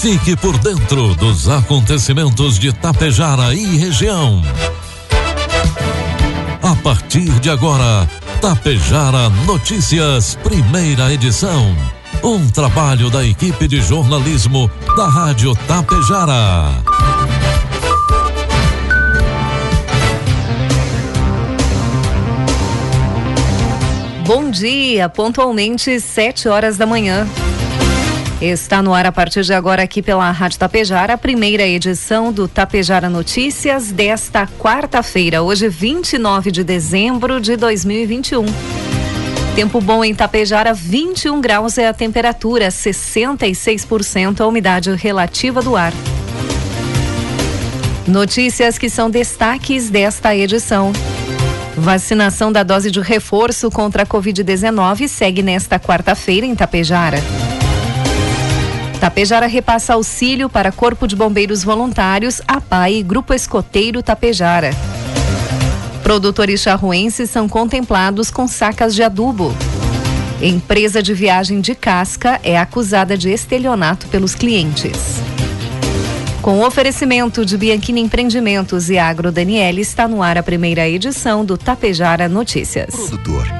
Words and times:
Fique 0.00 0.34
por 0.34 0.56
dentro 0.56 1.14
dos 1.14 1.46
acontecimentos 1.46 2.58
de 2.58 2.72
Tapejara 2.72 3.52
e 3.54 3.76
região. 3.76 4.40
A 6.62 6.74
partir 6.76 7.28
de 7.38 7.50
agora, 7.50 8.08
Tapejara 8.40 9.28
Notícias, 9.46 10.38
primeira 10.42 11.12
edição. 11.12 11.76
Um 12.24 12.48
trabalho 12.48 13.10
da 13.10 13.22
equipe 13.22 13.68
de 13.68 13.82
jornalismo 13.82 14.70
da 14.96 15.06
Rádio 15.06 15.54
Tapejara. 15.68 16.82
Bom 24.26 24.50
dia, 24.50 25.10
pontualmente 25.10 26.00
sete 26.00 26.48
horas 26.48 26.78
da 26.78 26.86
manhã. 26.86 27.28
Está 28.40 28.80
no 28.80 28.94
ar 28.94 29.04
a 29.04 29.12
partir 29.12 29.42
de 29.42 29.52
agora 29.52 29.82
aqui 29.82 30.00
pela 30.00 30.30
Rádio 30.30 30.58
Tapejara, 30.58 31.12
a 31.12 31.18
primeira 31.18 31.66
edição 31.66 32.32
do 32.32 32.48
Tapejara 32.48 33.06
Notícias 33.06 33.92
desta 33.92 34.46
quarta-feira, 34.58 35.42
hoje 35.42 35.68
29 35.68 36.50
de 36.50 36.64
dezembro 36.64 37.38
de 37.38 37.54
2021. 37.54 38.46
Tempo 39.54 39.78
bom 39.78 40.02
em 40.02 40.14
Tapejara, 40.14 40.72
21 40.72 41.38
graus 41.38 41.76
é 41.76 41.86
a 41.86 41.92
temperatura, 41.92 42.68
66% 42.68 44.40
a 44.40 44.46
umidade 44.46 44.90
relativa 44.94 45.60
do 45.60 45.76
ar. 45.76 45.92
Notícias 48.08 48.78
que 48.78 48.88
são 48.88 49.10
destaques 49.10 49.90
desta 49.90 50.34
edição. 50.34 50.92
Vacinação 51.76 52.50
da 52.50 52.62
dose 52.62 52.90
de 52.90 53.02
reforço 53.02 53.70
contra 53.70 54.04
a 54.04 54.06
Covid-19 54.06 55.08
segue 55.08 55.42
nesta 55.42 55.78
quarta-feira 55.78 56.46
em 56.46 56.54
Tapejara. 56.54 57.18
Tapejara 59.00 59.46
repassa 59.46 59.94
auxílio 59.94 60.50
para 60.50 60.70
Corpo 60.70 61.08
de 61.08 61.16
Bombeiros 61.16 61.64
Voluntários, 61.64 62.42
APAI 62.46 62.96
e 62.96 63.02
Grupo 63.02 63.32
Escoteiro 63.32 64.02
Tapejara. 64.02 64.72
Produtores 66.02 66.60
charruenses 66.60 67.30
são 67.30 67.48
contemplados 67.48 68.30
com 68.30 68.46
sacas 68.46 68.94
de 68.94 69.02
adubo. 69.02 69.54
Empresa 70.42 71.02
de 71.02 71.14
viagem 71.14 71.62
de 71.62 71.74
casca 71.74 72.38
é 72.42 72.58
acusada 72.58 73.16
de 73.16 73.30
estelionato 73.30 74.06
pelos 74.08 74.34
clientes. 74.34 75.16
Com 76.42 76.60
oferecimento 76.60 77.44
de 77.44 77.56
Bianchini 77.56 78.02
Empreendimentos 78.02 78.90
e 78.90 78.98
Agro 78.98 79.32
Daniele, 79.32 79.80
está 79.80 80.06
no 80.06 80.22
ar 80.22 80.36
a 80.36 80.42
primeira 80.42 80.86
edição 80.86 81.42
do 81.42 81.56
Tapejara 81.56 82.28
Notícias. 82.28 82.94
Produtor 82.94 83.59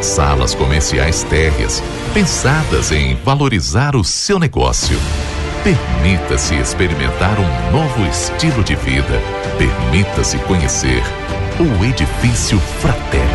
salas 0.00 0.54
comerciais 0.54 1.22
térreas, 1.24 1.82
pensadas 2.12 2.92
em 2.92 3.14
valorizar 3.16 3.96
o 3.96 4.04
seu 4.04 4.38
negócio. 4.38 4.98
Permita-se 5.62 6.54
experimentar 6.54 7.38
um 7.40 7.72
novo 7.72 8.04
estilo 8.06 8.62
de 8.62 8.74
vida. 8.74 9.20
Permita-se 9.56 10.38
conhecer 10.40 11.02
o 11.58 11.84
Edifício 11.84 12.58
Fraterno. 12.58 13.28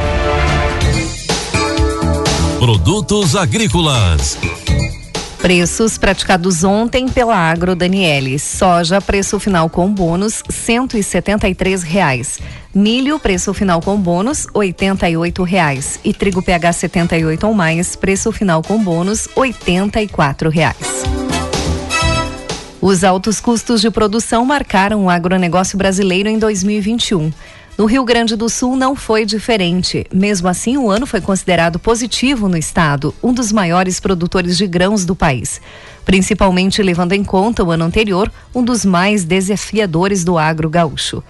Produtos 2.59 3.35
agrícolas 3.35 4.37
Preços 5.41 5.97
praticados 5.97 6.65
ontem 6.65 7.07
pela 7.07 7.33
Agro 7.33 7.73
Daniele. 7.73 8.37
Soja, 8.37 8.99
preço 8.99 9.39
final 9.39 9.69
com 9.69 9.89
bônus, 9.89 10.43
cento 10.49 10.97
e 10.97 11.01
setenta 11.01 11.47
e 11.47 11.55
três 11.55 11.81
reais. 11.81 12.39
Milho, 12.73 13.17
preço 13.17 13.51
final 13.51 13.81
com 13.81 13.99
bônus, 13.99 14.45
oito 14.53 15.41
reais. 15.41 15.99
E 16.03 16.13
trigo 16.13 16.39
PH 16.39 16.73
78 16.73 17.47
ou 17.47 17.53
mais, 17.53 17.95
preço 17.95 18.31
final 18.31 18.61
com 18.61 18.77
bônus, 18.83 19.27
quatro 20.11 20.51
reais. 20.51 21.03
Os 22.79 23.03
altos 23.03 23.41
custos 23.41 23.81
de 23.81 23.89
produção 23.89 24.45
marcaram 24.45 25.05
o 25.05 25.09
agronegócio 25.09 25.79
brasileiro 25.79 26.29
em 26.29 26.37
2021. 26.37 27.33
No 27.75 27.85
Rio 27.85 28.05
Grande 28.05 28.35
do 28.35 28.47
Sul 28.47 28.75
não 28.75 28.95
foi 28.95 29.25
diferente. 29.25 30.05
Mesmo 30.13 30.47
assim, 30.47 30.77
o 30.77 30.91
ano 30.91 31.07
foi 31.07 31.21
considerado 31.21 31.79
positivo 31.79 32.47
no 32.47 32.57
estado, 32.57 33.15
um 33.23 33.33
dos 33.33 33.51
maiores 33.51 33.99
produtores 33.99 34.55
de 34.55 34.67
grãos 34.67 35.05
do 35.05 35.15
país. 35.15 35.59
Principalmente 36.05 36.83
levando 36.83 37.13
em 37.13 37.23
conta 37.23 37.63
o 37.63 37.71
ano 37.71 37.85
anterior, 37.85 38.31
um 38.53 38.63
dos 38.63 38.85
mais 38.85 39.23
desafiadores 39.23 40.23
do 40.23 40.37
agro 40.37 40.69
gaúcho. 40.69 41.23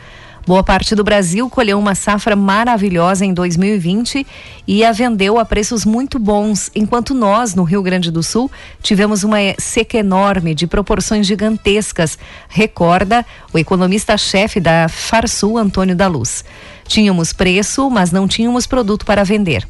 Boa 0.49 0.63
parte 0.63 0.95
do 0.95 1.03
Brasil 1.03 1.47
colheu 1.47 1.77
uma 1.77 1.93
safra 1.93 2.35
maravilhosa 2.35 3.23
em 3.23 3.35
2020 3.35 4.25
e 4.67 4.83
a 4.83 4.91
vendeu 4.91 5.37
a 5.37 5.45
preços 5.45 5.85
muito 5.85 6.17
bons, 6.17 6.71
enquanto 6.73 7.13
nós, 7.13 7.53
no 7.53 7.61
Rio 7.61 7.83
Grande 7.83 8.09
do 8.09 8.23
Sul, 8.23 8.49
tivemos 8.81 9.23
uma 9.23 9.37
seca 9.59 9.99
enorme 9.99 10.55
de 10.55 10.65
proporções 10.65 11.27
gigantescas, 11.27 12.17
recorda 12.49 13.23
o 13.53 13.59
economista-chefe 13.59 14.59
da 14.59 14.89
Farsul, 14.89 15.55
Antônio 15.55 15.95
da 15.95 16.07
Luz. 16.07 16.43
Tínhamos 16.87 17.31
preço, 17.31 17.87
mas 17.87 18.11
não 18.11 18.27
tínhamos 18.27 18.65
produto 18.65 19.05
para 19.05 19.23
vender. 19.23 19.67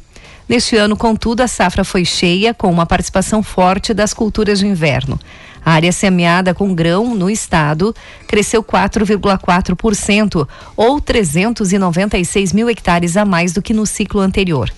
Neste 0.48 0.76
ano, 0.76 0.96
contudo, 0.96 1.42
a 1.42 1.46
safra 1.46 1.84
foi 1.84 2.06
cheia, 2.06 2.54
com 2.54 2.70
uma 2.70 2.86
participação 2.86 3.42
forte 3.42 3.92
das 3.92 4.14
culturas 4.14 4.60
de 4.60 4.66
inverno. 4.66 5.20
A 5.64 5.72
área 5.72 5.92
semeada 5.92 6.54
com 6.54 6.74
grão 6.74 7.14
no 7.14 7.30
estado 7.30 7.94
cresceu 8.26 8.62
4,4%, 8.62 10.48
ou 10.76 11.00
396 11.00 12.52
mil 12.52 12.70
hectares 12.70 13.16
a 13.16 13.24
mais 13.24 13.52
do 13.52 13.62
que 13.62 13.74
no 13.74 13.86
ciclo 13.86 14.20
anterior. 14.20 14.70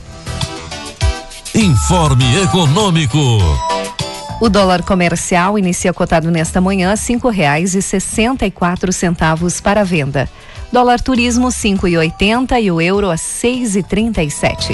Informe 1.55 2.25
Econômico. 2.43 3.19
O 4.41 4.49
dólar 4.49 4.83
comercial 4.83 5.57
inicia 5.57 5.93
cotado 5.93 6.31
nesta 6.31 6.61
manhã 6.61 6.93
a 6.93 6.97
cinco 6.97 7.29
reais 7.29 7.77
e 7.77 7.83
sessenta 7.83 8.45
e 8.45 8.51
quatro 8.51 8.93
centavos 8.93 9.61
para 9.61 9.85
venda. 9.85 10.29
Dólar 10.73 11.01
turismo 11.01 11.53
cinco 11.53 11.87
e 11.87 11.97
oitenta 11.97 12.59
e 12.59 12.71
o 12.71 12.81
euro 12.81 13.11
a 13.11 13.17
seis 13.17 13.77
e 13.77 13.83
trinta 13.83 14.23
e 14.23 14.31
sete. 14.31 14.73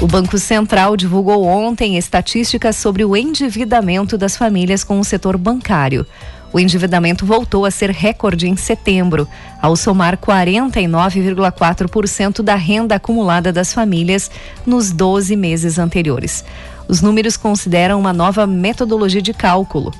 O 0.00 0.08
Banco 0.08 0.36
Central 0.38 0.96
divulgou 0.96 1.44
ontem 1.44 1.96
estatísticas 1.96 2.74
sobre 2.76 3.04
o 3.04 3.16
endividamento 3.16 4.18
das 4.18 4.36
famílias 4.36 4.82
com 4.82 4.98
o 4.98 5.04
setor 5.04 5.38
bancário. 5.38 6.04
O 6.52 6.58
endividamento 6.60 7.24
voltou 7.24 7.64
a 7.64 7.70
ser 7.70 7.90
recorde 7.90 8.48
em 8.48 8.56
setembro, 8.56 9.26
ao 9.62 9.76
somar 9.76 10.18
49,4% 10.18 12.42
da 12.42 12.54
renda 12.54 12.96
acumulada 12.96 13.52
das 13.52 13.72
famílias 13.72 14.30
nos 14.66 14.92
12 14.92 15.36
meses 15.36 15.78
anteriores. 15.78 16.44
Os 16.86 17.00
números 17.00 17.36
consideram 17.36 17.98
uma 17.98 18.12
nova 18.12 18.46
metodologia 18.46 19.22
de 19.22 19.32
cálculo. 19.32 19.92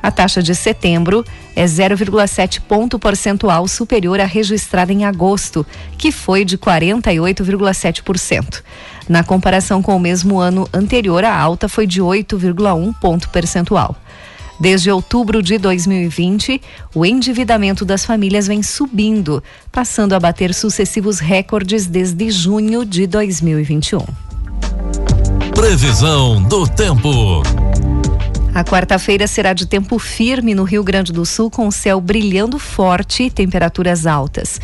A 0.00 0.10
taxa 0.10 0.42
de 0.42 0.54
setembro 0.54 1.24
é 1.56 1.64
0,7 1.64 2.60
ponto 2.60 2.98
percentual 2.98 3.66
superior 3.66 4.20
à 4.20 4.24
registrada 4.24 4.92
em 4.92 5.04
agosto, 5.04 5.66
que 5.98 6.12
foi 6.12 6.44
de 6.44 6.56
48,7%. 6.56 8.62
Na 9.08 9.24
comparação 9.24 9.80
com 9.80 9.96
o 9.96 10.00
mesmo 10.00 10.38
ano 10.38 10.68
anterior, 10.72 11.24
a 11.24 11.34
alta 11.34 11.68
foi 11.68 11.86
de 11.86 12.02
8,1 12.02 12.94
ponto 13.00 13.28
percentual. 13.30 13.96
Desde 14.60 14.90
outubro 14.90 15.40
de 15.40 15.56
2020, 15.56 16.60
o 16.94 17.06
endividamento 17.06 17.84
das 17.84 18.04
famílias 18.04 18.48
vem 18.48 18.62
subindo, 18.62 19.42
passando 19.70 20.14
a 20.14 20.20
bater 20.20 20.52
sucessivos 20.52 21.20
recordes 21.20 21.86
desde 21.86 22.30
junho 22.30 22.84
de 22.84 23.06
2021. 23.06 24.00
Previsão 25.54 26.42
do 26.42 26.66
tempo. 26.66 27.42
A 28.52 28.64
quarta-feira 28.64 29.28
será 29.28 29.52
de 29.52 29.66
tempo 29.66 29.98
firme 29.98 30.54
no 30.54 30.64
Rio 30.64 30.82
Grande 30.82 31.12
do 31.12 31.24
Sul, 31.24 31.48
com 31.48 31.68
o 31.68 31.72
céu 31.72 32.00
brilhando 32.00 32.58
forte 32.58 33.24
e 33.24 33.30
temperaturas 33.30 34.06
altas. 34.06 34.60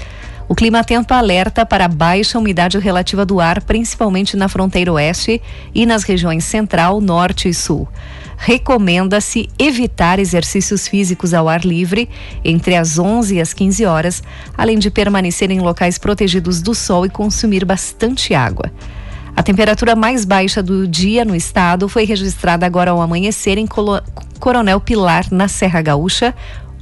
O 0.49 0.55
clima 0.55 0.81
atento 0.81 1.14
alerta 1.14 1.64
para 1.64 1.88
baixa 1.88 2.38
umidade 2.38 2.79
relativa 2.79 3.25
do 3.25 3.41
ar, 3.41 3.62
principalmente 3.62 4.37
na 4.37 4.49
fronteira 4.49 4.93
oeste 4.93 5.41
e 5.75 5.87
nas 5.87 6.02
regiões 6.05 6.44
central, 6.44 7.00
norte 7.00 7.49
e 7.49 7.55
sul 7.55 7.88
recomenda-se 8.37 9.49
evitar 9.58 10.19
exercícios 10.19 10.88
físicos 10.88 11.32
ao 11.32 11.49
ar 11.49 11.64
livre 11.64 12.08
entre 12.44 12.76
as 12.76 12.99
11 12.99 13.37
e 13.37 13.41
as 13.41 13.52
15 13.52 13.85
horas, 13.85 14.23
além 14.56 14.79
de 14.79 14.91
permanecer 14.91 15.50
em 15.50 15.61
locais 15.61 15.99
protegidos 15.99 16.61
do 16.61 16.75
sol 16.75 17.06
e 17.06 17.11
consumir 17.11 17.64
bastante 17.64 18.35
água. 18.35 18.70
A 19.37 19.43
temperatura 19.43 19.96
mais 19.96 20.25
baixa 20.25 20.62
do 20.62 20.87
dia 20.87 21.25
no 21.25 21.35
estado 21.35 21.88
foi 21.88 22.05
registrada 22.05 22.64
agora 22.64 22.91
ao 22.91 23.00
amanhecer 23.00 23.58
em 23.58 23.67
Coronel 24.38 24.81
Pilar, 24.81 25.26
na 25.31 25.49
Serra 25.49 25.82
Gaúcha, 25.82 26.35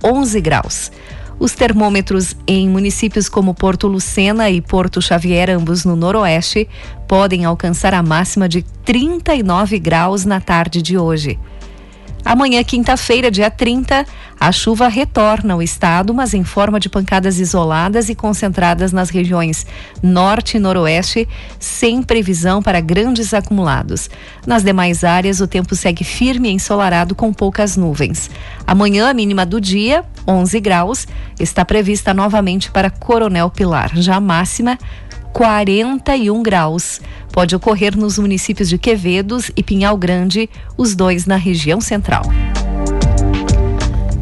11 0.04 0.40
graus. 0.40 0.90
Os 1.38 1.52
termômetros 1.52 2.36
em 2.46 2.68
municípios 2.68 3.28
como 3.28 3.54
Porto 3.54 3.88
Lucena 3.88 4.50
e 4.50 4.60
Porto 4.60 5.02
Xavier, 5.02 5.50
ambos 5.50 5.84
no 5.84 5.96
noroeste, 5.96 6.68
podem 7.08 7.44
alcançar 7.44 7.94
a 7.94 8.02
máxima 8.02 8.48
de 8.48 8.62
39 8.84 9.78
graus 9.78 10.24
na 10.24 10.40
tarde 10.40 10.80
de 10.80 10.96
hoje. 10.96 11.38
Amanhã, 12.24 12.62
quinta-feira, 12.62 13.30
dia 13.30 13.50
30, 13.50 14.06
a 14.38 14.52
chuva 14.52 14.86
retorna 14.88 15.54
ao 15.54 15.62
estado, 15.62 16.14
mas 16.14 16.34
em 16.34 16.44
forma 16.44 16.78
de 16.78 16.88
pancadas 16.88 17.40
isoladas 17.40 18.08
e 18.08 18.14
concentradas 18.14 18.92
nas 18.92 19.10
regiões 19.10 19.66
norte 20.02 20.56
e 20.56 20.60
noroeste, 20.60 21.28
sem 21.58 22.00
previsão 22.02 22.62
para 22.62 22.80
grandes 22.80 23.34
acumulados. 23.34 24.08
Nas 24.46 24.62
demais 24.62 25.02
áreas, 25.02 25.40
o 25.40 25.48
tempo 25.48 25.74
segue 25.74 26.04
firme 26.04 26.48
e 26.48 26.52
ensolarado 26.52 27.14
com 27.14 27.32
poucas 27.32 27.76
nuvens. 27.76 28.30
Amanhã, 28.66 29.10
a 29.10 29.14
mínima 29.14 29.44
do 29.44 29.60
dia, 29.60 30.04
11 30.26 30.60
graus, 30.60 31.06
está 31.40 31.64
prevista 31.64 32.14
novamente 32.14 32.70
para 32.70 32.88
Coronel 32.88 33.50
Pilar. 33.50 33.90
Já 33.96 34.20
máxima, 34.20 34.78
41 35.32 36.42
graus. 36.42 37.00
Pode 37.32 37.56
ocorrer 37.56 37.96
nos 37.96 38.18
municípios 38.18 38.68
de 38.68 38.78
Quevedos 38.78 39.50
e 39.56 39.62
Pinhal 39.62 39.96
Grande, 39.96 40.48
os 40.76 40.94
dois 40.94 41.26
na 41.26 41.36
região 41.36 41.80
central. 41.80 42.22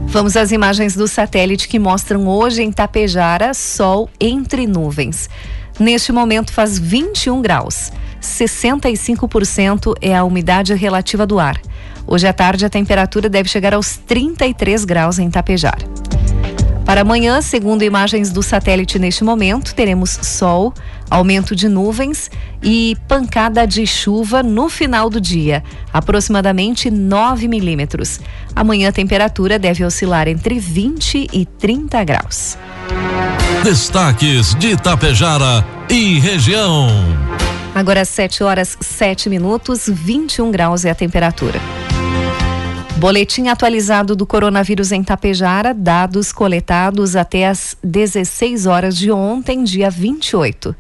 Vamos 0.07 0.37
às 0.37 0.51
imagens 0.51 0.97
do 0.97 1.07
satélite 1.07 1.69
que 1.69 1.79
mostram 1.79 2.27
hoje 2.27 2.62
em 2.62 2.73
Tapejara 2.73 3.55
sol 3.55 4.11
entre 4.21 4.67
nuvens. 4.67 5.31
Neste 5.79 6.12
momento 6.12 6.53
faz 6.53 6.79
21 6.79 7.41
graus. 7.41 7.93
65% 8.21 9.95
é 10.01 10.15
a 10.15 10.25
umidade 10.25 10.75
relativa 10.75 11.27
do 11.27 11.39
ar. 11.39 11.61
Hoje 12.06 12.27
à 12.27 12.33
tarde 12.33 12.67
a 12.67 12.71
temperatura 12.71 13.29
deve 13.29 13.49
chegar 13.49 13.73
aos 13.73 13.97
33 13.97 14.85
graus 14.85 15.19
em 15.19 15.31
Tapejara. 15.31 16.10
Para 16.91 17.03
amanhã, 17.03 17.41
segundo 17.41 17.85
imagens 17.85 18.33
do 18.33 18.43
satélite 18.43 18.99
neste 18.99 19.23
momento, 19.23 19.77
teremos 19.77 20.11
sol, 20.11 20.75
aumento 21.09 21.55
de 21.55 21.69
nuvens 21.69 22.29
e 22.61 22.97
pancada 23.07 23.65
de 23.65 23.87
chuva 23.87 24.43
no 24.43 24.69
final 24.69 25.09
do 25.09 25.21
dia, 25.21 25.63
aproximadamente 25.93 26.91
9 26.91 27.47
milímetros. 27.47 28.19
Amanhã 28.57 28.89
a 28.89 28.93
temperatura 28.93 29.57
deve 29.57 29.85
oscilar 29.85 30.27
entre 30.27 30.59
20 30.59 31.29
e 31.33 31.47
30 31.47 32.03
graus. 32.03 32.59
Destaques 33.63 34.57
de 34.57 34.73
Itapejara 34.73 35.65
e 35.89 36.19
região. 36.19 36.89
Agora 37.73 38.05
7 38.05 38.43
horas 38.43 38.77
7 38.81 39.29
minutos, 39.29 39.89
21 39.89 40.51
graus 40.51 40.85
é 40.85 40.91
a 40.91 40.95
temperatura. 40.97 41.61
Boletim 43.00 43.49
atualizado 43.49 44.14
do 44.14 44.25
coronavírus 44.26 44.93
em 44.93 45.02
Tapejara, 45.02 45.73
dados 45.73 46.32
coletados 46.32 47.17
até 47.17 47.49
as 47.49 47.75
16 47.82 48.67
horas 48.67 48.94
de 48.94 49.11
ontem, 49.11 49.64
dia 49.64 49.88
28. 49.88 50.76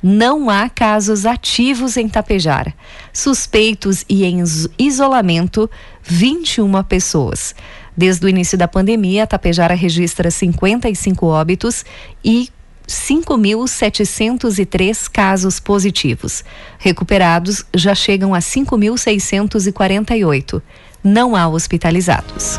Não 0.00 0.48
há 0.48 0.68
casos 0.68 1.26
ativos 1.26 1.96
em 1.96 2.08
Tapejara. 2.08 2.72
Suspeitos 3.12 4.04
e 4.08 4.24
em 4.24 4.44
isolamento, 4.78 5.68
21 6.00 6.80
pessoas. 6.84 7.56
Desde 7.96 8.24
o 8.24 8.28
início 8.28 8.56
da 8.56 8.68
pandemia, 8.68 9.26
Tapejara 9.26 9.74
registra 9.74 10.30
55 10.30 11.26
óbitos 11.26 11.84
e 12.24 12.50
5.703 12.86 15.10
casos 15.10 15.58
positivos. 15.58 16.44
Recuperados 16.78 17.64
já 17.74 17.96
chegam 17.96 18.32
a 18.32 18.38
5.648 18.38 20.62
não 21.04 21.36
há 21.36 21.46
hospitalizados. 21.46 22.58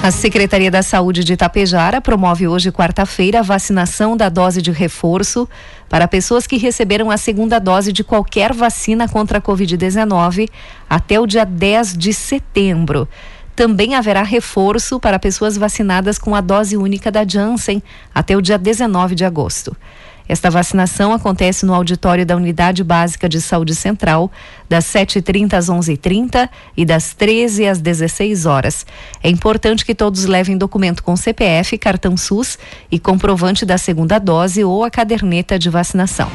A 0.00 0.12
Secretaria 0.12 0.70
da 0.70 0.82
Saúde 0.82 1.24
de 1.24 1.32
Itapejara 1.32 2.00
promove 2.00 2.46
hoje, 2.46 2.70
quarta-feira, 2.70 3.40
a 3.40 3.42
vacinação 3.42 4.16
da 4.16 4.28
dose 4.28 4.62
de 4.62 4.70
reforço 4.70 5.48
para 5.88 6.06
pessoas 6.06 6.46
que 6.46 6.56
receberam 6.56 7.10
a 7.10 7.16
segunda 7.16 7.58
dose 7.58 7.92
de 7.92 8.04
qualquer 8.04 8.52
vacina 8.52 9.08
contra 9.08 9.38
a 9.38 9.42
Covid-19 9.42 10.48
até 10.88 11.18
o 11.18 11.26
dia 11.26 11.44
10 11.44 11.98
de 11.98 12.12
setembro. 12.12 13.08
Também 13.56 13.96
haverá 13.96 14.22
reforço 14.22 15.00
para 15.00 15.18
pessoas 15.18 15.56
vacinadas 15.56 16.16
com 16.16 16.32
a 16.32 16.40
dose 16.40 16.76
única 16.76 17.10
da 17.10 17.26
Janssen 17.26 17.82
até 18.14 18.36
o 18.36 18.40
dia 18.40 18.56
19 18.56 19.16
de 19.16 19.24
agosto. 19.24 19.76
Esta 20.28 20.50
vacinação 20.50 21.12
acontece 21.12 21.64
no 21.64 21.72
auditório 21.72 22.26
da 22.26 22.36
Unidade 22.36 22.84
Básica 22.84 23.28
de 23.28 23.40
Saúde 23.40 23.74
Central, 23.74 24.30
das 24.68 24.84
7h30 24.84 25.54
às 25.54 25.68
11h30 25.68 26.48
e 26.76 26.84
das 26.84 27.14
13 27.14 27.66
às 27.66 27.80
16 27.80 28.44
horas. 28.44 28.84
É 29.22 29.30
importante 29.30 29.84
que 29.84 29.94
todos 29.94 30.26
levem 30.26 30.58
documento 30.58 31.02
com 31.02 31.16
CPF, 31.16 31.78
cartão 31.78 32.16
SUS 32.16 32.58
e 32.90 32.98
comprovante 32.98 33.64
da 33.64 33.78
segunda 33.78 34.18
dose 34.18 34.62
ou 34.62 34.84
a 34.84 34.90
caderneta 34.90 35.58
de 35.58 35.70
vacinação. 35.70 36.30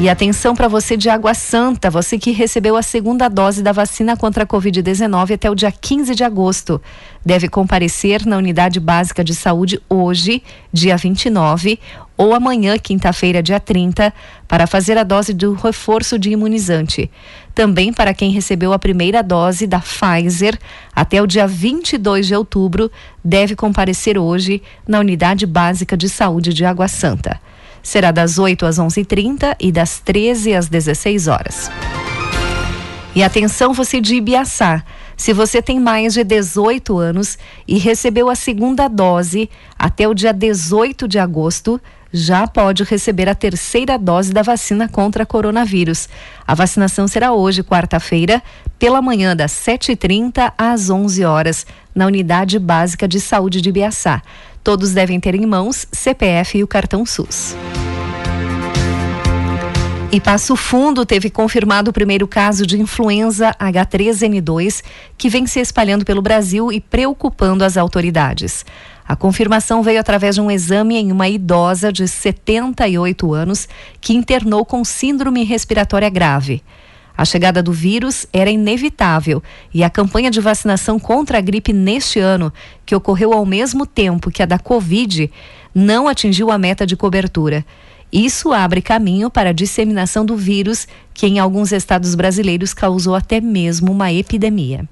E 0.00 0.08
atenção 0.08 0.56
para 0.56 0.66
você 0.66 0.96
de 0.96 1.10
Água 1.10 1.34
Santa, 1.34 1.90
você 1.90 2.18
que 2.18 2.30
recebeu 2.30 2.74
a 2.74 2.80
segunda 2.82 3.28
dose 3.28 3.62
da 3.62 3.70
vacina 3.70 4.16
contra 4.16 4.44
a 4.44 4.46
Covid-19 4.46 5.34
até 5.34 5.50
o 5.50 5.54
dia 5.54 5.70
15 5.70 6.14
de 6.14 6.24
agosto. 6.24 6.80
Deve 7.22 7.50
comparecer 7.50 8.24
na 8.24 8.38
unidade 8.38 8.80
básica 8.80 9.22
de 9.22 9.34
saúde 9.34 9.78
hoje, 9.90 10.42
dia 10.72 10.96
29, 10.96 11.78
ou 12.16 12.32
amanhã, 12.32 12.78
quinta-feira, 12.78 13.42
dia 13.42 13.60
30, 13.60 14.10
para 14.48 14.66
fazer 14.66 14.96
a 14.96 15.04
dose 15.04 15.34
do 15.34 15.52
reforço 15.52 16.18
de 16.18 16.30
imunizante. 16.30 17.10
Também 17.54 17.92
para 17.92 18.14
quem 18.14 18.30
recebeu 18.30 18.72
a 18.72 18.78
primeira 18.78 19.22
dose 19.22 19.66
da 19.66 19.80
Pfizer 19.80 20.58
até 20.96 21.20
o 21.20 21.26
dia 21.26 21.46
22 21.46 22.26
de 22.26 22.34
outubro, 22.34 22.90
deve 23.22 23.54
comparecer 23.54 24.16
hoje 24.16 24.62
na 24.88 24.98
unidade 24.98 25.44
básica 25.44 25.94
de 25.94 26.08
saúde 26.08 26.54
de 26.54 26.64
Água 26.64 26.88
Santa. 26.88 27.38
Será 27.82 28.10
das 28.10 28.38
8 28.38 28.66
às 28.66 28.78
11h30 28.78 29.56
e 29.58 29.72
das 29.72 30.00
13 30.00 30.54
às 30.54 30.68
16 30.68 31.28
horas. 31.28 31.70
E 33.14 33.22
atenção 33.22 33.72
você 33.72 34.00
de 34.00 34.14
Ibiaçá. 34.14 34.84
Se 35.16 35.32
você 35.32 35.60
tem 35.60 35.78
mais 35.80 36.14
de 36.14 36.24
18 36.24 36.96
anos 36.96 37.36
e 37.66 37.78
recebeu 37.78 38.30
a 38.30 38.34
segunda 38.34 38.88
dose 38.88 39.50
até 39.78 40.08
o 40.08 40.14
dia 40.14 40.32
18 40.32 41.06
de 41.08 41.18
agosto, 41.18 41.80
já 42.12 42.46
pode 42.46 42.82
receber 42.84 43.28
a 43.28 43.34
terceira 43.34 43.98
dose 43.98 44.32
da 44.32 44.42
vacina 44.42 44.88
contra 44.88 45.26
coronavírus. 45.26 46.08
A 46.46 46.54
vacinação 46.54 47.06
será 47.06 47.32
hoje, 47.32 47.62
quarta-feira, 47.62 48.42
pela 48.78 49.02
manhã 49.02 49.36
das 49.36 49.52
7h30 49.52 50.52
às 50.56 50.90
11 50.90 51.24
horas, 51.24 51.66
na 51.94 52.06
Unidade 52.06 52.58
Básica 52.58 53.06
de 53.06 53.20
Saúde 53.20 53.60
de 53.60 53.70
Biaçá. 53.70 54.22
Todos 54.62 54.92
devem 54.92 55.18
ter 55.18 55.34
em 55.34 55.46
mãos 55.46 55.86
CPF 55.90 56.58
e 56.58 56.64
o 56.64 56.68
cartão 56.68 57.06
SUS. 57.06 57.56
E 60.12 60.18
Passo 60.20 60.56
Fundo 60.56 61.06
teve 61.06 61.30
confirmado 61.30 61.90
o 61.90 61.92
primeiro 61.92 62.26
caso 62.26 62.66
de 62.66 62.80
influenza 62.80 63.54
H3N2 63.60 64.82
que 65.16 65.28
vem 65.28 65.46
se 65.46 65.60
espalhando 65.60 66.04
pelo 66.04 66.20
Brasil 66.20 66.72
e 66.72 66.80
preocupando 66.80 67.62
as 67.62 67.76
autoridades. 67.76 68.64
A 69.06 69.14
confirmação 69.14 69.84
veio 69.84 70.00
através 70.00 70.34
de 70.34 70.40
um 70.40 70.50
exame 70.50 70.96
em 70.96 71.12
uma 71.12 71.28
idosa 71.28 71.92
de 71.92 72.08
78 72.08 73.32
anos 73.32 73.68
que 74.00 74.12
internou 74.12 74.64
com 74.64 74.84
síndrome 74.84 75.44
respiratória 75.44 76.10
grave. 76.10 76.60
A 77.20 77.24
chegada 77.26 77.62
do 77.62 77.70
vírus 77.70 78.26
era 78.32 78.50
inevitável 78.50 79.42
e 79.74 79.84
a 79.84 79.90
campanha 79.90 80.30
de 80.30 80.40
vacinação 80.40 80.98
contra 80.98 81.36
a 81.36 81.40
gripe 81.42 81.70
neste 81.70 82.18
ano, 82.18 82.50
que 82.86 82.94
ocorreu 82.94 83.34
ao 83.34 83.44
mesmo 83.44 83.84
tempo 83.84 84.30
que 84.30 84.42
a 84.42 84.46
da 84.46 84.58
Covid, 84.58 85.30
não 85.74 86.08
atingiu 86.08 86.50
a 86.50 86.56
meta 86.56 86.86
de 86.86 86.96
cobertura. 86.96 87.62
Isso 88.10 88.54
abre 88.54 88.80
caminho 88.80 89.28
para 89.28 89.50
a 89.50 89.52
disseminação 89.52 90.24
do 90.24 90.34
vírus, 90.34 90.88
que 91.12 91.26
em 91.26 91.38
alguns 91.38 91.72
estados 91.72 92.14
brasileiros 92.14 92.72
causou 92.72 93.14
até 93.14 93.38
mesmo 93.38 93.92
uma 93.92 94.10
epidemia. 94.10 94.88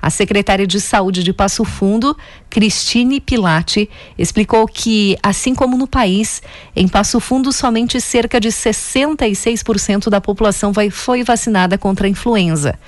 A 0.00 0.10
secretária 0.10 0.66
de 0.66 0.80
Saúde 0.80 1.22
de 1.22 1.32
Passo 1.32 1.64
Fundo, 1.64 2.16
Cristine 2.48 3.20
Pilati, 3.20 3.88
explicou 4.18 4.66
que, 4.66 5.16
assim 5.22 5.54
como 5.54 5.76
no 5.76 5.86
país, 5.86 6.42
em 6.74 6.86
Passo 6.86 7.18
Fundo 7.18 7.52
somente 7.52 8.00
cerca 8.00 8.40
de 8.40 8.48
66% 8.48 10.08
da 10.08 10.20
população 10.20 10.72
vai, 10.72 10.90
foi 10.90 11.24
vacinada 11.24 11.76
contra 11.76 12.06
a 12.06 12.10
influenza. 12.10 12.78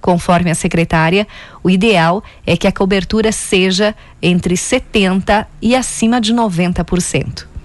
Conforme 0.00 0.50
a 0.50 0.54
secretária, 0.54 1.26
o 1.62 1.70
ideal 1.70 2.22
é 2.46 2.56
que 2.56 2.66
a 2.66 2.72
cobertura 2.72 3.32
seja 3.32 3.94
entre 4.22 4.54
70% 4.54 5.46
e 5.60 5.74
acima 5.74 6.20
de 6.20 6.34
90%. 6.34 7.55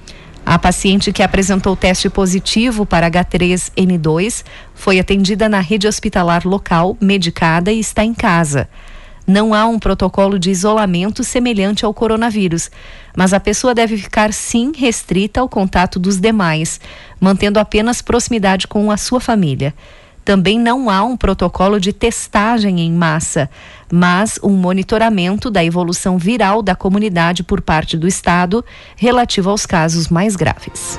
A 0.45 0.57
paciente 0.57 1.13
que 1.13 1.24
apresentou 1.24 1.75
teste 1.75 2.10
positivo 2.10 2.86
para 2.86 3.10
H3N2 3.10 4.43
foi 4.74 5.00
atendida 5.00 5.48
na 5.48 5.60
rede 5.60 5.88
hospitalar 5.88 6.45
local, 6.45 6.98
medicada 7.00 7.71
e 7.71 7.79
está 7.79 8.03
em 8.03 8.13
casa. 8.13 8.67
Não 9.25 9.53
há 9.53 9.65
um 9.65 9.77
protocolo 9.77 10.39
de 10.39 10.50
isolamento 10.50 11.24
semelhante 11.24 11.86
ao 11.86 11.93
coronavírus, 11.93 12.71
mas 13.15 13.33
a 13.33 13.39
pessoa 13.39 13.74
deve 13.74 13.95
ficar 13.95 14.33
sim 14.33 14.71
restrita 14.75 15.39
ao 15.39 15.48
contato 15.48 16.00
dos 16.00 16.19
demais, 16.19 16.81
mantendo 17.19 17.60
apenas 17.60 18.01
proximidade 18.01 18.67
com 18.67 18.91
a 18.91 18.98
sua 18.98 19.19
família. 19.19 19.74
Também 20.24 20.60
não 20.60 20.90
há 20.90 21.04
um 21.04 21.18
protocolo 21.18 21.80
de 21.80 21.92
testagem 21.92 22.80
em 22.80 22.92
massa, 22.92 23.50
mas 23.92 24.40
um 24.44 24.51
monitoramento 24.51 25.50
da 25.50 25.63
evolução 25.63 26.18
viral 26.18 26.62
da 26.62 26.75
comunidade 26.75 27.44
por 27.44 27.62
parte 27.62 27.98
do 27.98 28.08
Estado 28.08 28.63
relativo 28.96 29.50
aos 29.50 29.66
casos 29.66 30.08
mais 30.10 30.36
graves. 30.36 30.98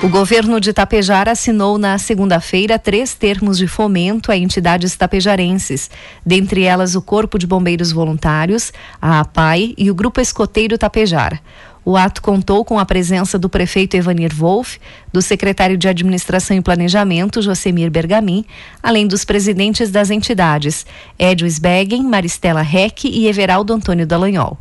O 0.00 0.08
governo 0.08 0.60
de 0.60 0.72
Tapejara 0.72 1.32
assinou 1.32 1.76
na 1.76 1.98
segunda-feira 1.98 2.78
três 2.78 3.14
termos 3.14 3.58
de 3.58 3.66
fomento 3.66 4.30
a 4.30 4.36
entidades 4.36 4.94
tapejarenses, 4.94 5.90
dentre 6.24 6.62
elas 6.62 6.94
o 6.94 7.02
Corpo 7.02 7.36
de 7.36 7.48
Bombeiros 7.48 7.90
Voluntários, 7.90 8.72
a 9.02 9.18
APAI 9.18 9.74
e 9.76 9.90
o 9.90 9.94
Grupo 9.96 10.20
Escoteiro 10.20 10.78
Tapejara. 10.78 11.40
O 11.90 11.96
ato 11.96 12.20
contou 12.20 12.66
com 12.66 12.78
a 12.78 12.84
presença 12.84 13.38
do 13.38 13.48
prefeito 13.48 13.96
Evanir 13.96 14.34
Wolff, 14.34 14.78
do 15.10 15.22
secretário 15.22 15.78
de 15.78 15.88
Administração 15.88 16.54
e 16.54 16.60
Planejamento, 16.60 17.40
Josemir 17.40 17.90
Bergamin, 17.90 18.44
além 18.82 19.06
dos 19.06 19.24
presidentes 19.24 19.90
das 19.90 20.10
entidades, 20.10 20.84
Edio 21.18 21.46
Sbeggen, 21.46 22.02
Maristela 22.02 22.60
Reck 22.60 23.08
e 23.08 23.26
Everaldo 23.26 23.72
Antônio 23.72 24.06
Dallagnol. 24.06 24.58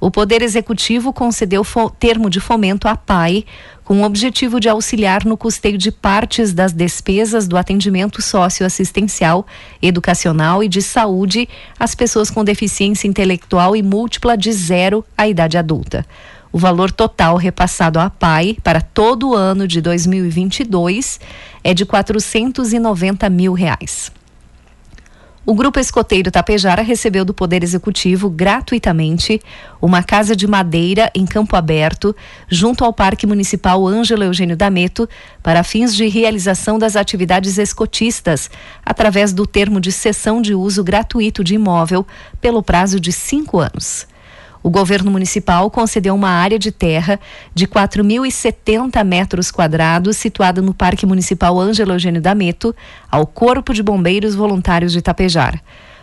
O 0.00 0.10
Poder 0.10 0.42
Executivo 0.42 1.12
concedeu 1.12 1.64
termo 1.96 2.28
de 2.28 2.40
fomento 2.40 2.88
à 2.88 2.96
PAI, 2.96 3.44
com 3.84 4.00
o 4.00 4.04
objetivo 4.04 4.58
de 4.58 4.68
auxiliar 4.68 5.24
no 5.24 5.36
custeio 5.36 5.78
de 5.78 5.92
partes 5.92 6.52
das 6.52 6.72
despesas 6.72 7.46
do 7.46 7.56
atendimento 7.56 8.20
socioassistencial, 8.20 9.46
educacional 9.80 10.64
e 10.64 10.68
de 10.68 10.82
saúde 10.82 11.48
às 11.78 11.94
pessoas 11.94 12.30
com 12.30 12.42
deficiência 12.42 13.06
intelectual 13.06 13.76
e 13.76 13.82
múltipla 13.82 14.36
de 14.36 14.52
zero 14.52 15.04
à 15.16 15.28
idade 15.28 15.56
adulta. 15.56 16.04
O 16.50 16.58
valor 16.58 16.90
total 16.90 17.36
repassado 17.36 17.98
à 17.98 18.08
PAI 18.08 18.56
para 18.62 18.80
todo 18.80 19.30
o 19.30 19.34
ano 19.34 19.66
de 19.68 19.80
2022 19.80 21.20
é 21.62 21.74
de 21.74 21.84
490 21.84 23.28
mil 23.28 23.52
reais. 23.52 24.10
O 25.44 25.54
Grupo 25.54 25.80
Escoteiro 25.80 26.30
Tapejara 26.30 26.82
recebeu 26.82 27.24
do 27.24 27.32
Poder 27.32 27.62
Executivo 27.62 28.28
gratuitamente 28.28 29.40
uma 29.80 30.02
casa 30.02 30.36
de 30.36 30.46
madeira 30.46 31.10
em 31.14 31.24
campo 31.24 31.56
aberto, 31.56 32.14
junto 32.50 32.84
ao 32.84 32.92
Parque 32.92 33.26
Municipal 33.26 33.86
Ângelo 33.86 34.24
Eugênio 34.24 34.58
Dameto, 34.58 35.08
para 35.42 35.64
fins 35.64 35.94
de 35.94 36.06
realização 36.06 36.78
das 36.78 36.96
atividades 36.96 37.56
escotistas, 37.56 38.50
através 38.84 39.32
do 39.32 39.46
termo 39.46 39.80
de 39.80 39.90
cessão 39.90 40.42
de 40.42 40.54
uso 40.54 40.84
gratuito 40.84 41.42
de 41.42 41.54
imóvel, 41.54 42.06
pelo 42.42 42.62
prazo 42.62 43.00
de 43.00 43.10
cinco 43.10 43.58
anos. 43.58 44.06
O 44.62 44.70
governo 44.70 45.10
municipal 45.10 45.70
concedeu 45.70 46.14
uma 46.14 46.30
área 46.30 46.58
de 46.58 46.72
terra 46.72 47.20
de 47.54 47.66
4.070 47.66 49.04
metros 49.04 49.50
quadrados 49.50 50.16
situada 50.16 50.60
no 50.60 50.74
Parque 50.74 51.06
Municipal 51.06 51.58
Ângelo 51.58 51.92
Eugênio 51.92 52.20
Dameto 52.20 52.74
ao 53.10 53.26
Corpo 53.26 53.72
de 53.72 53.82
Bombeiros 53.82 54.34
Voluntários 54.34 54.92
de 54.92 55.00
Tapejar. 55.00 55.62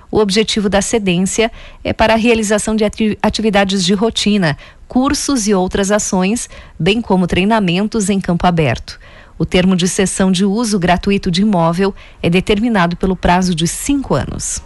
O 0.09 0.19
objetivo 0.19 0.69
da 0.69 0.81
cedência 0.81 1.51
é 1.83 1.91
para 1.91 2.13
a 2.13 2.17
realização 2.17 2.75
de 2.75 2.85
atividades 3.21 3.83
de 3.83 3.93
rotina, 3.93 4.57
cursos 4.87 5.47
e 5.47 5.53
outras 5.53 5.91
ações, 5.91 6.49
bem 6.79 7.01
como 7.01 7.27
treinamentos 7.27 8.09
em 8.09 8.19
campo 8.21 8.47
aberto. 8.47 8.99
O 9.37 9.45
termo 9.45 9.75
de 9.75 9.87
cessão 9.87 10.31
de 10.31 10.45
uso 10.45 10.79
gratuito 10.79 11.29
de 11.29 11.41
imóvel 11.41 11.93
é 12.23 12.29
determinado 12.29 12.95
pelo 12.95 13.15
prazo 13.15 13.53
de 13.53 13.67
cinco 13.67 14.15
anos. 14.15 14.61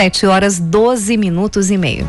7 0.00 0.24
horas 0.24 0.58
12 0.58 1.14
minutos 1.18 1.70
e 1.70 1.76
meio. 1.76 2.08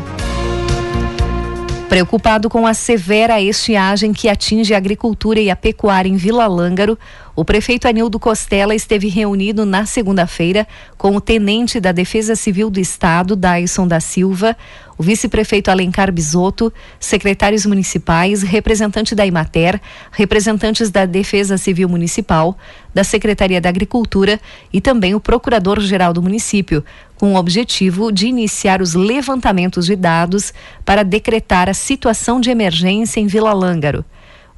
Preocupado 1.90 2.48
com 2.48 2.66
a 2.66 2.72
severa 2.72 3.38
estiagem 3.38 4.14
que 4.14 4.30
atinge 4.30 4.72
a 4.72 4.78
agricultura 4.78 5.38
e 5.38 5.50
a 5.50 5.56
pecuária 5.56 6.08
em 6.08 6.16
Vila 6.16 6.46
Lângaro, 6.46 6.98
o 7.36 7.44
prefeito 7.44 7.86
Anildo 7.86 8.18
Costela 8.18 8.74
esteve 8.74 9.08
reunido 9.08 9.66
na 9.66 9.84
segunda-feira 9.84 10.66
com 10.96 11.14
o 11.14 11.20
tenente 11.20 11.78
da 11.80 11.92
Defesa 11.92 12.34
Civil 12.34 12.70
do 12.70 12.80
Estado, 12.80 13.36
Daison 13.36 13.86
da 13.86 14.00
Silva, 14.00 14.56
o 14.96 15.02
vice-prefeito 15.02 15.70
Alencar 15.70 16.10
Bisotto, 16.10 16.72
secretários 16.98 17.66
municipais, 17.66 18.42
representante 18.42 19.14
da 19.14 19.26
Imater, 19.26 19.80
representantes 20.12 20.90
da 20.90 21.04
Defesa 21.04 21.58
Civil 21.58 21.90
Municipal, 21.90 22.56
da 22.94 23.04
Secretaria 23.04 23.60
da 23.60 23.68
Agricultura 23.68 24.40
e 24.72 24.80
também 24.80 25.14
o 25.14 25.20
procurador-geral 25.20 26.12
do 26.12 26.22
município, 26.22 26.84
com 27.22 27.34
o 27.34 27.36
objetivo 27.36 28.10
de 28.10 28.26
iniciar 28.26 28.82
os 28.82 28.94
levantamentos 28.94 29.86
de 29.86 29.94
dados 29.94 30.52
para 30.84 31.04
decretar 31.04 31.68
a 31.68 31.72
situação 31.72 32.40
de 32.40 32.50
emergência 32.50 33.20
em 33.20 33.28
Vila 33.28 33.52
Lângaro. 33.52 34.04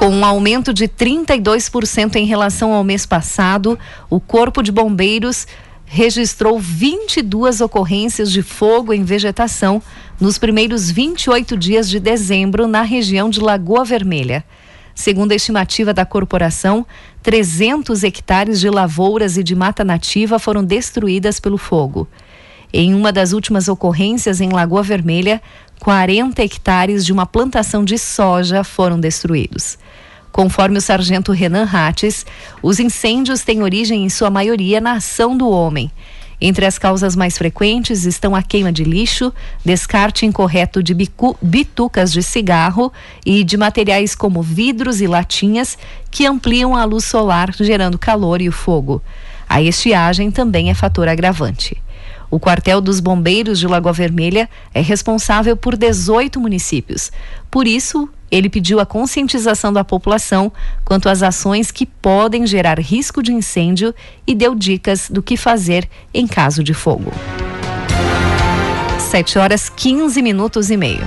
Com 0.00 0.08
um 0.08 0.24
aumento 0.24 0.72
de 0.72 0.88
32% 0.88 2.16
em 2.16 2.24
relação 2.24 2.72
ao 2.72 2.82
mês 2.82 3.04
passado, 3.04 3.78
o 4.08 4.18
Corpo 4.18 4.62
de 4.62 4.72
Bombeiros 4.72 5.46
registrou 5.84 6.58
22 6.58 7.60
ocorrências 7.60 8.32
de 8.32 8.40
fogo 8.40 8.94
em 8.94 9.04
vegetação 9.04 9.82
nos 10.18 10.38
primeiros 10.38 10.90
28 10.90 11.54
dias 11.54 11.86
de 11.86 12.00
dezembro 12.00 12.66
na 12.66 12.80
região 12.80 13.28
de 13.28 13.40
Lagoa 13.40 13.84
Vermelha. 13.84 14.42
Segundo 14.94 15.32
a 15.32 15.34
estimativa 15.34 15.92
da 15.92 16.06
corporação, 16.06 16.86
300 17.22 18.02
hectares 18.02 18.58
de 18.58 18.70
lavouras 18.70 19.36
e 19.36 19.42
de 19.42 19.54
mata 19.54 19.84
nativa 19.84 20.38
foram 20.38 20.64
destruídas 20.64 21.38
pelo 21.38 21.58
fogo. 21.58 22.08
Em 22.72 22.94
uma 22.94 23.12
das 23.12 23.32
últimas 23.32 23.68
ocorrências 23.68 24.40
em 24.40 24.48
Lagoa 24.48 24.82
Vermelha, 24.82 25.42
40 25.80 26.42
hectares 26.42 27.06
de 27.06 27.12
uma 27.12 27.24
plantação 27.24 27.82
de 27.82 27.96
soja 27.96 28.62
foram 28.62 29.00
destruídos. 29.00 29.78
Conforme 30.30 30.76
o 30.76 30.80
sargento 30.80 31.32
Renan 31.32 31.64
Rates, 31.64 32.26
os 32.62 32.78
incêndios 32.78 33.42
têm 33.42 33.62
origem 33.62 34.04
em 34.04 34.10
sua 34.10 34.28
maioria 34.28 34.78
na 34.78 34.92
ação 34.92 35.34
do 35.34 35.48
homem. 35.48 35.90
Entre 36.38 36.66
as 36.66 36.78
causas 36.78 37.16
mais 37.16 37.36
frequentes 37.36 38.04
estão 38.04 38.36
a 38.36 38.42
queima 38.42 38.70
de 38.70 38.84
lixo, 38.84 39.32
descarte 39.64 40.26
incorreto 40.26 40.82
de 40.82 40.92
bicu, 40.92 41.36
bitucas 41.40 42.12
de 42.12 42.22
cigarro 42.22 42.92
e 43.24 43.42
de 43.42 43.56
materiais 43.56 44.14
como 44.14 44.42
vidros 44.42 45.00
e 45.00 45.06
latinhas 45.06 45.78
que 46.10 46.26
ampliam 46.26 46.76
a 46.76 46.84
luz 46.84 47.06
solar, 47.06 47.54
gerando 47.54 47.98
calor 47.98 48.42
e 48.42 48.48
o 48.48 48.52
fogo. 48.52 49.02
A 49.48 49.62
estiagem 49.62 50.30
também 50.30 50.70
é 50.70 50.74
fator 50.74 51.08
agravante. 51.08 51.76
O 52.30 52.38
quartel 52.38 52.80
dos 52.80 53.00
bombeiros 53.00 53.58
de 53.58 53.66
Lagoa 53.66 53.92
Vermelha 53.92 54.48
é 54.72 54.80
responsável 54.80 55.56
por 55.56 55.76
18 55.76 56.38
municípios. 56.38 57.10
Por 57.50 57.66
isso, 57.66 58.08
ele 58.30 58.48
pediu 58.48 58.78
a 58.78 58.86
conscientização 58.86 59.72
da 59.72 59.82
população 59.82 60.52
quanto 60.84 61.08
às 61.08 61.22
ações 61.22 61.72
que 61.72 61.84
podem 61.84 62.46
gerar 62.46 62.78
risco 62.78 63.22
de 63.22 63.32
incêndio 63.32 63.92
e 64.24 64.34
deu 64.34 64.54
dicas 64.54 65.10
do 65.10 65.22
que 65.22 65.36
fazer 65.36 65.88
em 66.14 66.26
caso 66.26 66.62
de 66.62 66.72
fogo. 66.72 67.12
7 69.10 69.38
horas 69.38 69.68
15 69.68 70.22
minutos 70.22 70.70
e 70.70 70.76
meio. 70.76 71.04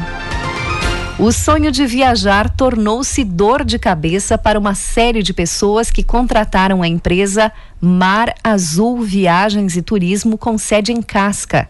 O 1.20 1.32
sonho 1.32 1.72
de 1.72 1.86
viajar 1.86 2.50
tornou-se 2.50 3.24
dor 3.24 3.64
de 3.64 3.78
cabeça 3.78 4.36
para 4.36 4.58
uma 4.58 4.74
série 4.74 5.22
de 5.22 5.32
pessoas 5.32 5.92
que 5.92 6.02
contrataram 6.02 6.82
a 6.82 6.88
empresa 6.88 7.52
Mar 7.80 8.34
Azul 8.44 9.00
Viagens 9.04 9.78
e 9.78 9.84
Turismo 9.84 10.40
com 10.40 10.58
sede 10.58 10.92
em 10.92 11.04
Casca. 11.04 11.70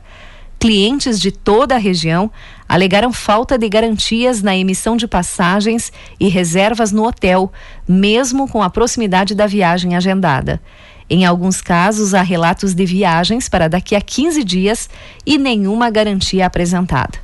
Clientes 0.58 1.20
de 1.20 1.30
toda 1.30 1.76
a 1.76 1.78
região 1.78 2.32
alegaram 2.70 3.12
falta 3.12 3.58
de 3.58 3.68
garantias 3.68 4.42
na 4.42 4.56
emissão 4.56 4.96
de 4.96 5.10
passagens 5.10 5.92
e 6.18 6.30
reservas 6.30 6.94
no 6.94 7.06
hotel, 7.06 7.52
mesmo 7.86 8.48
com 8.48 8.64
a 8.64 8.70
proximidade 8.70 9.36
da 9.36 9.46
viagem 9.46 9.94
agendada. 9.94 10.62
Em 11.10 11.26
alguns 11.26 11.60
casos, 11.60 12.14
há 12.14 12.22
relatos 12.22 12.74
de 12.74 12.86
viagens 12.86 13.50
para 13.50 13.68
daqui 13.68 13.94
a 13.94 14.00
15 14.00 14.42
dias 14.42 14.90
e 15.26 15.38
nenhuma 15.38 15.90
garantia 15.90 16.46
apresentada. 16.46 17.23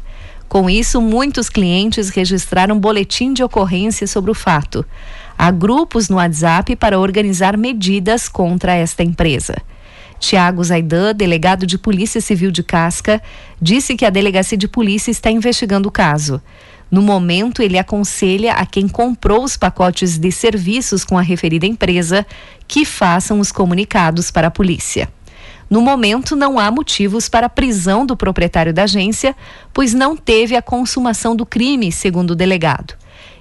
Com 0.50 0.68
isso, 0.68 1.00
muitos 1.00 1.48
clientes 1.48 2.10
registraram 2.10 2.80
boletim 2.80 3.34
de 3.34 3.44
ocorrência 3.44 4.08
sobre 4.08 4.32
o 4.32 4.34
fato. 4.34 4.84
Há 5.38 5.52
grupos 5.52 6.10
no 6.10 6.16
WhatsApp 6.16 6.76
para 6.76 7.00
organizar 7.00 7.56
medidas 7.56 8.28
contra 8.28 8.74
esta 8.74 9.04
empresa. 9.04 9.56
Tiago 10.20 10.64
Zaidan, 10.64 11.14
delegado 11.14 11.68
de 11.68 11.78
Polícia 11.78 12.20
Civil 12.20 12.50
de 12.50 12.64
Casca, 12.64 13.22
disse 13.62 13.96
que 13.96 14.04
a 14.04 14.10
Delegacia 14.10 14.58
de 14.58 14.68
Polícia 14.68 15.12
está 15.12 15.30
investigando 15.30 15.88
o 15.88 15.92
caso. 15.92 16.42
No 16.90 17.04
momento, 17.04 17.62
ele 17.62 17.78
aconselha 17.78 18.54
a 18.54 18.66
quem 18.66 18.88
comprou 18.88 19.44
os 19.44 19.56
pacotes 19.56 20.18
de 20.18 20.32
serviços 20.32 21.06
com 21.06 21.16
a 21.16 21.22
referida 21.22 21.68
empresa 21.68 22.26
que 22.68 22.84
façam 22.84 23.40
os 23.40 23.52
comunicados 23.52 24.32
para 24.32 24.48
a 24.48 24.52
polícia. 24.52 25.08
No 25.70 25.82
momento, 25.82 26.36
não 26.36 26.58
há 26.58 26.72
motivos 26.72 27.30
para 27.30 27.46
a 27.46 27.50
prisão 27.50 28.06
do 28.06 28.18
proprietário 28.18 28.74
da 28.74 28.84
agência, 28.84 29.36
pois 29.72 29.94
não 29.94 30.18
teve 30.18 30.56
a 30.56 30.62
consumação 30.62 31.36
do 31.36 31.46
crime, 31.46 31.92
segundo 31.92 32.32
o 32.32 32.36
delegado. 32.36 32.96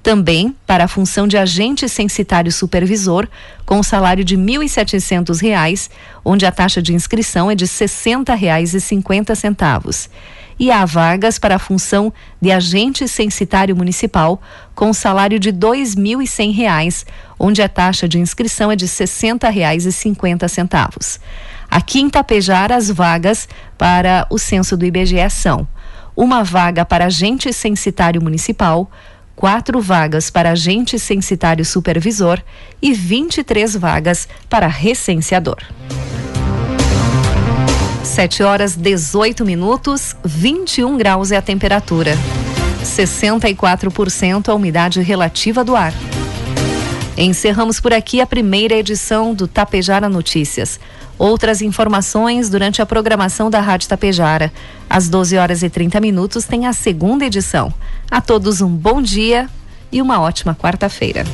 também 0.08 0.56
para 0.66 0.84
a 0.84 0.88
função 0.88 1.28
de 1.28 1.36
agente 1.36 1.86
censitário 1.86 2.50
supervisor, 2.50 3.28
com 3.66 3.82
salário 3.82 4.24
de 4.24 4.36
R$ 4.36 4.42
1.700, 4.42 5.90
onde 6.24 6.46
a 6.46 6.50
taxa 6.50 6.80
de 6.80 6.94
inscrição 6.94 7.50
é 7.50 7.54
de 7.54 7.66
R$ 7.66 7.70
60,50. 7.70 10.08
E 10.58 10.70
há 10.70 10.86
vagas 10.86 11.38
para 11.38 11.56
a 11.56 11.58
função 11.58 12.10
de 12.40 12.50
agente 12.50 13.06
censitário 13.06 13.76
municipal, 13.76 14.40
com 14.74 14.94
salário 14.94 15.38
de 15.38 15.50
R$ 15.50 15.58
2.100, 15.58 17.04
onde 17.38 17.60
a 17.60 17.68
taxa 17.68 18.08
de 18.08 18.18
inscrição 18.18 18.72
é 18.72 18.76
de 18.76 18.86
R$ 18.86 18.90
60,50. 18.90 21.20
Aqui 21.70 22.00
em 22.00 22.08
Tapejara, 22.08 22.76
as 22.76 22.88
vagas 22.88 23.46
para 23.76 24.26
o 24.30 24.38
censo 24.38 24.74
do 24.74 24.86
IBGE 24.86 25.28
são 25.28 25.68
uma 26.16 26.42
vaga 26.42 26.82
para 26.82 27.04
agente 27.04 27.52
censitário 27.52 28.22
municipal, 28.22 28.90
quatro 29.38 29.80
vagas 29.80 30.30
para 30.30 30.50
agente 30.50 30.98
censitário 30.98 31.64
supervisor 31.64 32.42
e 32.82 32.92
23 32.92 33.76
vagas 33.76 34.28
para 34.50 34.66
recenseador. 34.66 35.58
7 38.02 38.42
horas 38.42 38.74
18 38.74 39.44
minutos, 39.44 40.16
21 40.24 40.96
graus 40.96 41.30
é 41.30 41.36
a 41.36 41.42
temperatura. 41.42 42.16
64% 42.82 44.48
a 44.48 44.54
umidade 44.54 45.00
relativa 45.02 45.62
do 45.62 45.76
ar. 45.76 45.92
Encerramos 47.16 47.78
por 47.78 47.92
aqui 47.92 48.20
a 48.20 48.26
primeira 48.26 48.74
edição 48.74 49.34
do 49.34 49.46
Tapejara 49.46 50.08
Notícias. 50.08 50.80
Outras 51.18 51.60
informações 51.60 52.48
durante 52.48 52.80
a 52.80 52.86
programação 52.86 53.50
da 53.50 53.60
Rádio 53.60 53.88
Tapejara. 53.88 54.52
Às 54.88 55.08
12 55.08 55.36
horas 55.36 55.62
e 55.62 55.68
30 55.68 56.00
minutos 56.00 56.44
tem 56.44 56.66
a 56.66 56.72
segunda 56.72 57.24
edição. 57.24 57.74
A 58.10 58.20
todos 58.20 58.60
um 58.60 58.68
bom 58.68 59.02
dia 59.02 59.48
e 59.90 60.00
uma 60.00 60.20
ótima 60.20 60.54
quarta-feira. 60.54 61.24